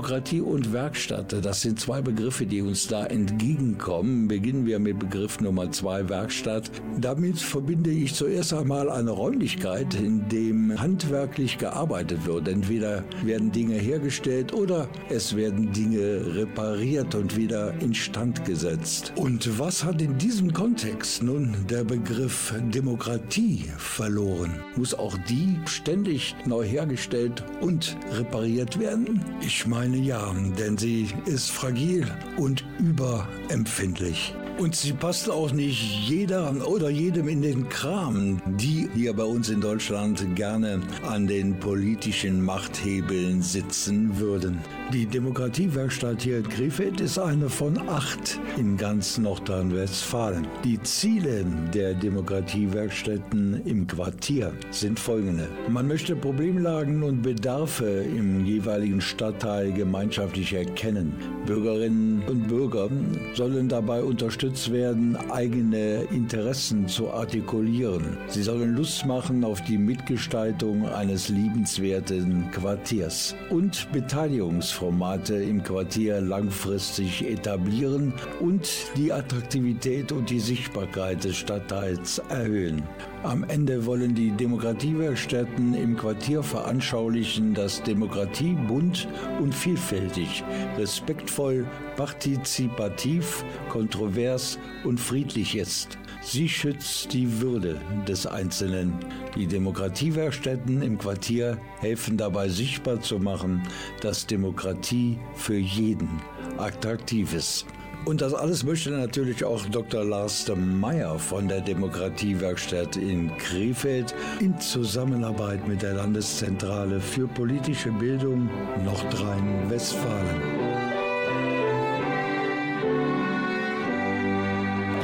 [0.09, 4.27] Demokratie und Werkstatt, das sind zwei Begriffe, die uns da entgegenkommen.
[4.27, 6.71] Beginnen wir mit Begriff Nummer zwei, Werkstatt.
[6.99, 12.47] Damit verbinde ich zuerst einmal eine Räumlichkeit, in dem handwerklich gearbeitet wird.
[12.47, 19.13] Entweder werden Dinge hergestellt oder es werden Dinge repariert und wieder instand gesetzt.
[19.15, 24.55] Und was hat in diesem Kontext nun der Begriff Demokratie verloren?
[24.75, 29.23] Muss auch die ständig neu hergestellt und repariert werden?
[29.41, 34.33] Ich meine ja, denn sie ist fragil und überempfindlich.
[34.59, 39.47] Und sie passt auch nicht jeder oder jedem in den Kram, die hier bei uns
[39.47, 44.59] in Deutschland gerne an den politischen Machthebeln sitzen würden.
[44.91, 50.45] Die Demokratiewerkstatt hier in Krefeld ist eine von acht in ganz Nordrhein-Westfalen.
[50.65, 55.47] Die Ziele der Demokratiewerkstätten im Quartier sind folgende.
[55.69, 61.13] Man möchte Problemlagen und Bedarfe im jeweiligen Stadtteil gemeinschaftlich erkennen.
[61.45, 62.89] Bürgerinnen und Bürger
[63.35, 64.03] sollen dabei
[64.49, 68.17] unterstützt werden, eigene Interessen zu artikulieren.
[68.27, 76.21] Sie sollen Lust machen auf die Mitgestaltung eines liebenswerten Quartiers und Beteiligungs Formate im Quartier
[76.21, 82.83] langfristig etablieren und die Attraktivität und die Sichtbarkeit des Stadtteils erhöhen.
[83.23, 89.09] Am Ende wollen die Demokratiewerkstätten im Quartier veranschaulichen, dass Demokratie bunt
[89.41, 90.41] und vielfältig,
[90.77, 91.67] respektvoll,
[91.97, 95.97] partizipativ, kontrovers und friedlich ist.
[96.21, 98.93] Sie schützt die Würde des Einzelnen.
[99.35, 103.63] Die Demokratiewerkstätten im Quartier helfen dabei sichtbar zu machen,
[103.99, 106.09] dass Demokratie für jeden
[106.57, 107.65] attraktiv ist.
[108.09, 110.03] Und das alles möchte natürlich auch Dr.
[110.03, 117.91] Lars de Meyer von der Demokratiewerkstatt in Krefeld in Zusammenarbeit mit der Landeszentrale für politische
[117.91, 118.49] Bildung
[118.83, 120.98] Nordrhein-Westfalen.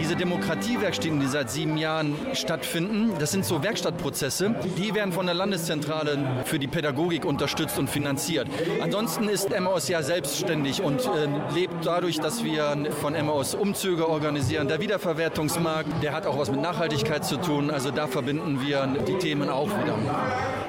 [0.06, 4.53] Diese Demokratiewerkstätten, die seit sieben Jahren stattfinden, das sind so Werkstattprozesse.
[4.78, 8.47] Die werden von der Landeszentrale für die Pädagogik unterstützt und finanziert.
[8.84, 14.68] Ansonsten ist Emmaus ja selbstständig und äh, lebt dadurch, dass wir von Emmaus Umzüge organisieren.
[14.68, 17.72] Der Wiederverwertungsmarkt, der hat auch was mit Nachhaltigkeit zu tun.
[17.72, 19.95] Also da verbinden wir die Themen auch wieder.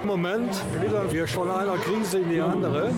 [0.00, 2.90] Im Moment wildern wir von einer Krise in die andere.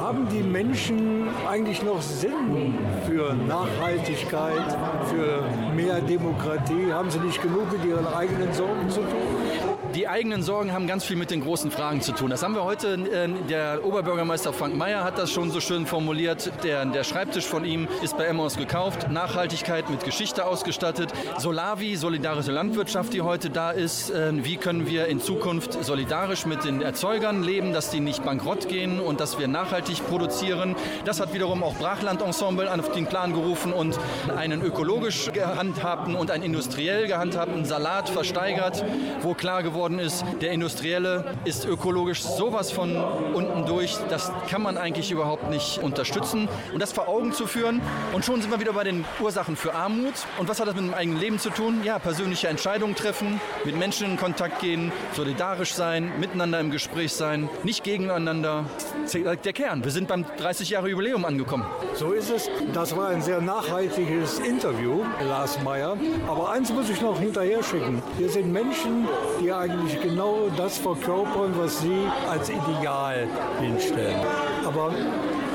[0.00, 4.78] Haben die Menschen eigentlich noch Sinn für Nachhaltigkeit,
[5.10, 5.42] für
[5.74, 6.92] mehr Demokratie?
[6.92, 9.81] Haben sie nicht genug mit ihren eigenen Sorgen zu tun?
[9.94, 12.30] Die eigenen Sorgen haben ganz viel mit den großen Fragen zu tun.
[12.30, 16.50] Das haben wir heute, äh, der Oberbürgermeister Frank Mayer hat das schon so schön formuliert.
[16.64, 19.10] Der, der Schreibtisch von ihm ist bei Emmaus gekauft.
[19.10, 21.12] Nachhaltigkeit mit Geschichte ausgestattet.
[21.36, 24.10] Solavi, solidarische Landwirtschaft, die heute da ist.
[24.10, 28.68] Äh, Wie können wir in Zukunft solidarisch mit den Erzeugern leben, dass die nicht bankrott
[28.68, 30.74] gehen und dass wir nachhaltig produzieren.
[31.04, 33.98] Das hat wiederum auch Brachland-Ensemble auf den Plan gerufen und
[34.36, 38.84] einen ökologisch gehandhabten und einen industriell gehandhabten Salat versteigert,
[39.20, 42.96] wo klar geworden ist, der Industrielle ist ökologisch sowas von
[43.34, 46.48] unten durch, das kann man eigentlich überhaupt nicht unterstützen.
[46.72, 47.80] Und das vor Augen zu führen
[48.12, 50.14] und schon sind wir wieder bei den Ursachen für Armut.
[50.38, 51.82] Und was hat das mit dem eigenen Leben zu tun?
[51.84, 57.48] Ja, persönliche Entscheidungen treffen, mit Menschen in Kontakt gehen, solidarisch sein, miteinander im Gespräch sein,
[57.64, 58.66] nicht gegeneinander.
[59.12, 59.82] Der Kern.
[59.82, 61.66] Wir sind beim 30 Jahre Jubiläum angekommen.
[61.94, 62.48] So ist es.
[62.72, 65.96] Das war ein sehr nachhaltiges Interview, Lars Meyer.
[66.28, 68.02] Aber eins muss ich noch hinterher schicken.
[68.16, 69.08] Wir sind Menschen,
[69.40, 73.26] die eigentlich genau das verkörpern, was Sie als Ideal
[73.60, 74.20] hinstellen.
[74.66, 74.90] Aber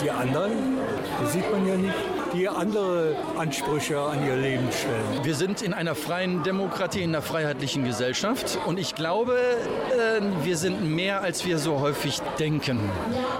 [0.01, 0.51] die anderen,
[1.21, 1.95] die sieht man ja nicht,
[2.33, 5.23] die andere Ansprüche an ihr Leben stellen.
[5.23, 10.57] Wir sind in einer freien Demokratie, in einer freiheitlichen Gesellschaft und ich glaube, äh, wir
[10.57, 12.79] sind mehr, als wir so häufig denken.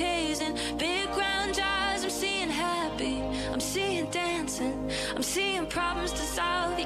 [0.00, 2.04] bouquets and big round jars.
[2.04, 3.22] I'm seeing happy.
[3.52, 4.90] I'm seeing dancing.
[5.14, 6.18] I'm seeing problems to
[6.78, 6.79] You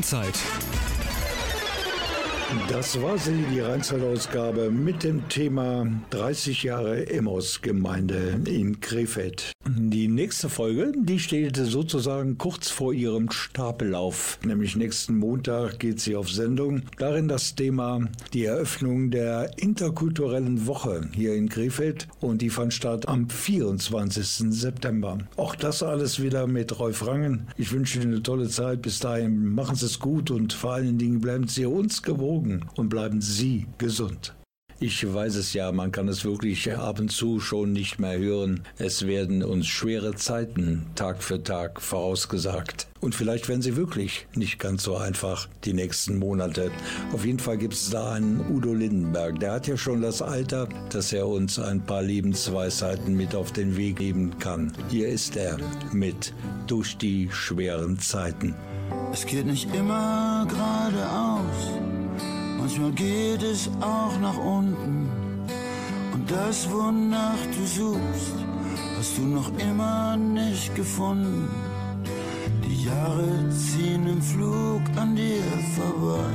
[0.00, 0.34] Rheinzeit.
[2.70, 9.52] Das war sie, die Rheinzeit-Ausgabe mit dem Thema 30 Jahre Emmaus-Gemeinde in Krefeld.
[9.76, 14.38] Die nächste Folge, die steht sozusagen kurz vor ihrem Stapellauf.
[14.44, 16.82] Nämlich nächsten Montag geht sie auf Sendung.
[16.98, 23.06] Darin das Thema die Eröffnung der interkulturellen Woche hier in Krefeld und die fand statt
[23.06, 24.52] am 24.
[24.52, 25.18] September.
[25.36, 27.46] Auch das alles wieder mit Rolf Rangen.
[27.56, 28.82] Ich wünsche Ihnen eine tolle Zeit.
[28.82, 32.88] Bis dahin machen Sie es gut und vor allen Dingen bleiben Sie uns gewogen und
[32.88, 34.34] bleiben Sie gesund.
[34.82, 38.62] Ich weiß es ja, man kann es wirklich ab und zu schon nicht mehr hören.
[38.78, 42.88] Es werden uns schwere Zeiten Tag für Tag vorausgesagt.
[42.98, 46.70] Und vielleicht werden sie wirklich nicht ganz so einfach die nächsten Monate.
[47.12, 49.38] Auf jeden Fall gibt es da einen Udo Lindenberg.
[49.38, 53.76] Der hat ja schon das Alter, dass er uns ein paar Lebensweisheiten mit auf den
[53.76, 54.72] Weg geben kann.
[54.88, 55.58] Hier ist er
[55.92, 56.32] mit
[56.66, 58.54] Durch die schweren Zeiten.
[59.12, 61.68] Es geht nicht immer geradeaus,
[62.70, 65.08] manchmal geht es auch nach unten.
[66.12, 68.34] Und das, wonach du suchst,
[68.96, 71.48] hast du noch immer nicht gefunden.
[72.64, 75.42] Die Jahre ziehen im Flug an dir
[75.74, 76.30] vorbei.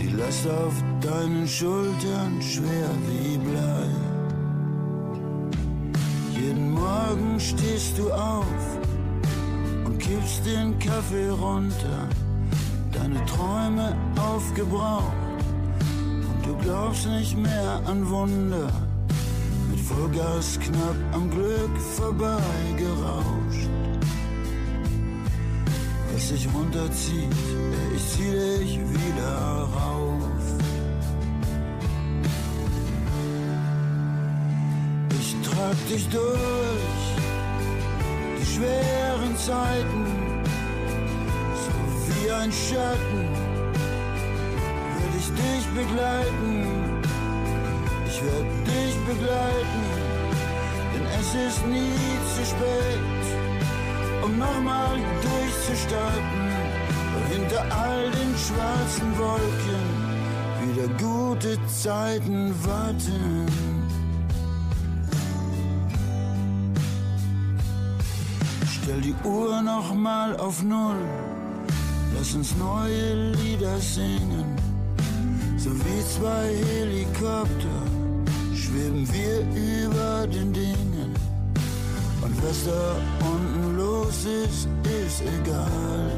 [0.00, 3.88] Die Last auf deinen Schultern schwer wie Blei.
[6.40, 8.78] Jeden Morgen stehst du auf
[9.84, 12.08] und kippst den Kaffee runter.
[12.94, 15.12] Deine Träume aufgebraucht
[15.50, 18.70] und du glaubst nicht mehr an Wunder.
[19.70, 23.68] Mit Vollgas knapp am Glück vorbeigerauscht.
[26.12, 27.34] Was dich runterzieht,
[27.96, 30.44] ich zieh dich wieder rauf.
[35.18, 37.02] Ich trag dich durch
[38.40, 40.23] die schweren Zeiten,
[42.24, 43.28] wie ein Schatten
[44.96, 47.02] werde ich dich begleiten.
[48.06, 49.84] Ich werde dich begleiten,
[50.92, 53.24] denn es ist nie zu spät,
[54.24, 56.44] um nochmal durchzustarten.
[57.30, 59.86] Hinter all den schwarzen Wolken
[60.62, 63.46] wieder gute Zeiten warten.
[68.72, 71.43] Stell die Uhr noch mal auf Null.
[72.24, 74.56] Lass uns neue Lieder singen.
[75.58, 77.82] So wie zwei Helikopter
[78.54, 81.14] schweben wir über den Dingen.
[82.22, 82.96] Und was da
[83.30, 84.68] unten los ist,
[85.04, 86.10] ist egal.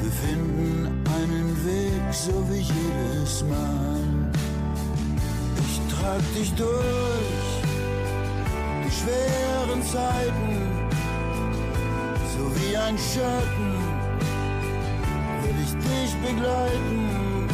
[0.00, 4.32] Wir finden einen Weg, so wie jedes Mal.
[5.60, 7.52] Ich trag dich durch
[8.82, 10.71] die schweren Zeiten,
[12.56, 13.72] wie ein Schatten,
[15.42, 17.48] will ich dich begleiten.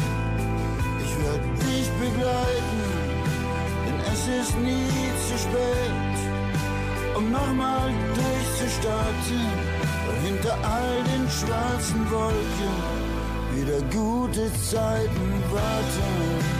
[1.03, 2.81] Ich werde dich begleiten,
[3.85, 4.89] denn es ist nie
[5.27, 6.17] zu spät,
[7.15, 9.41] um nochmal durchzustarten.
[10.05, 13.09] Weil hinter all den schwarzen Wolken
[13.55, 16.59] wieder gute Zeiten warten.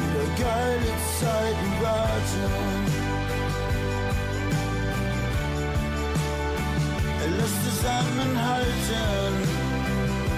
[0.00, 2.87] Wieder geile Zeiten warten.
[7.88, 9.34] Zusammenhalten,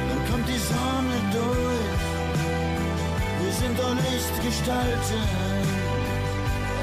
[0.08, 2.00] dann kommt die Sonne durch.
[3.42, 5.24] Wir sind doch Lichtgestalten,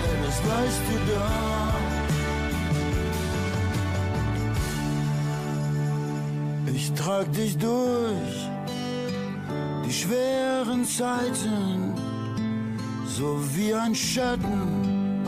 [0.04, 1.76] ey, das weißt du doch.
[6.74, 8.50] Ich trag dich durch
[9.86, 11.94] die schweren Zeiten,
[13.08, 15.24] so wie ein Schatten,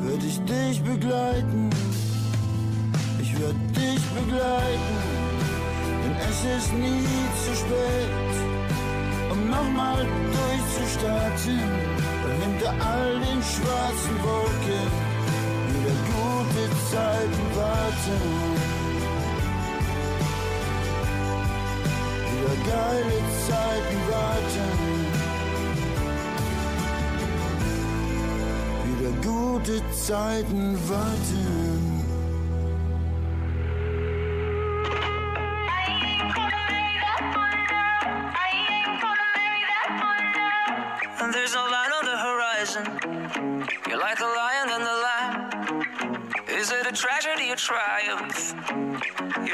[0.00, 1.70] würde ich dich begleiten.
[3.20, 4.96] Ich werde dich begleiten,
[6.02, 7.06] denn es ist nie
[7.44, 8.34] zu spät,
[9.32, 11.60] um nochmal durchzustarten.
[12.42, 14.88] Hinter all den schwarzen Wolken
[15.72, 18.20] wieder gute Zeiten warten.
[22.30, 23.18] Wieder geile
[23.48, 24.68] Zeiten warten.
[28.84, 31.85] Wieder gute Zeiten warten.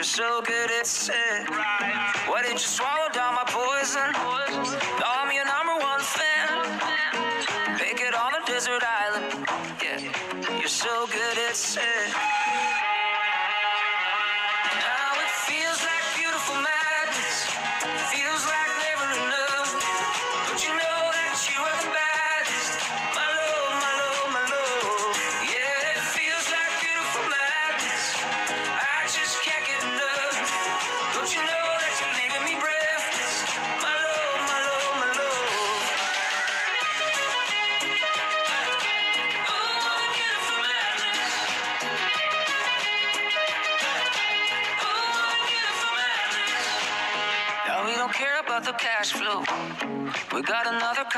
[0.02, 1.31] You're so good at it.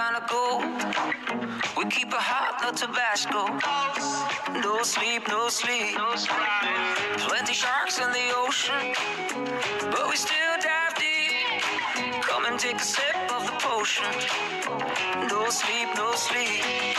[0.05, 0.25] Kind of.
[1.77, 3.43] We keep it hot, no Tabasco.
[4.61, 5.97] No sleep, no sleep.
[7.29, 8.95] Plenty sharks in the ocean,
[9.91, 12.23] but we still dive deep.
[12.23, 14.13] Come and take a sip of the potion.
[15.29, 16.97] No sleep, no sleep.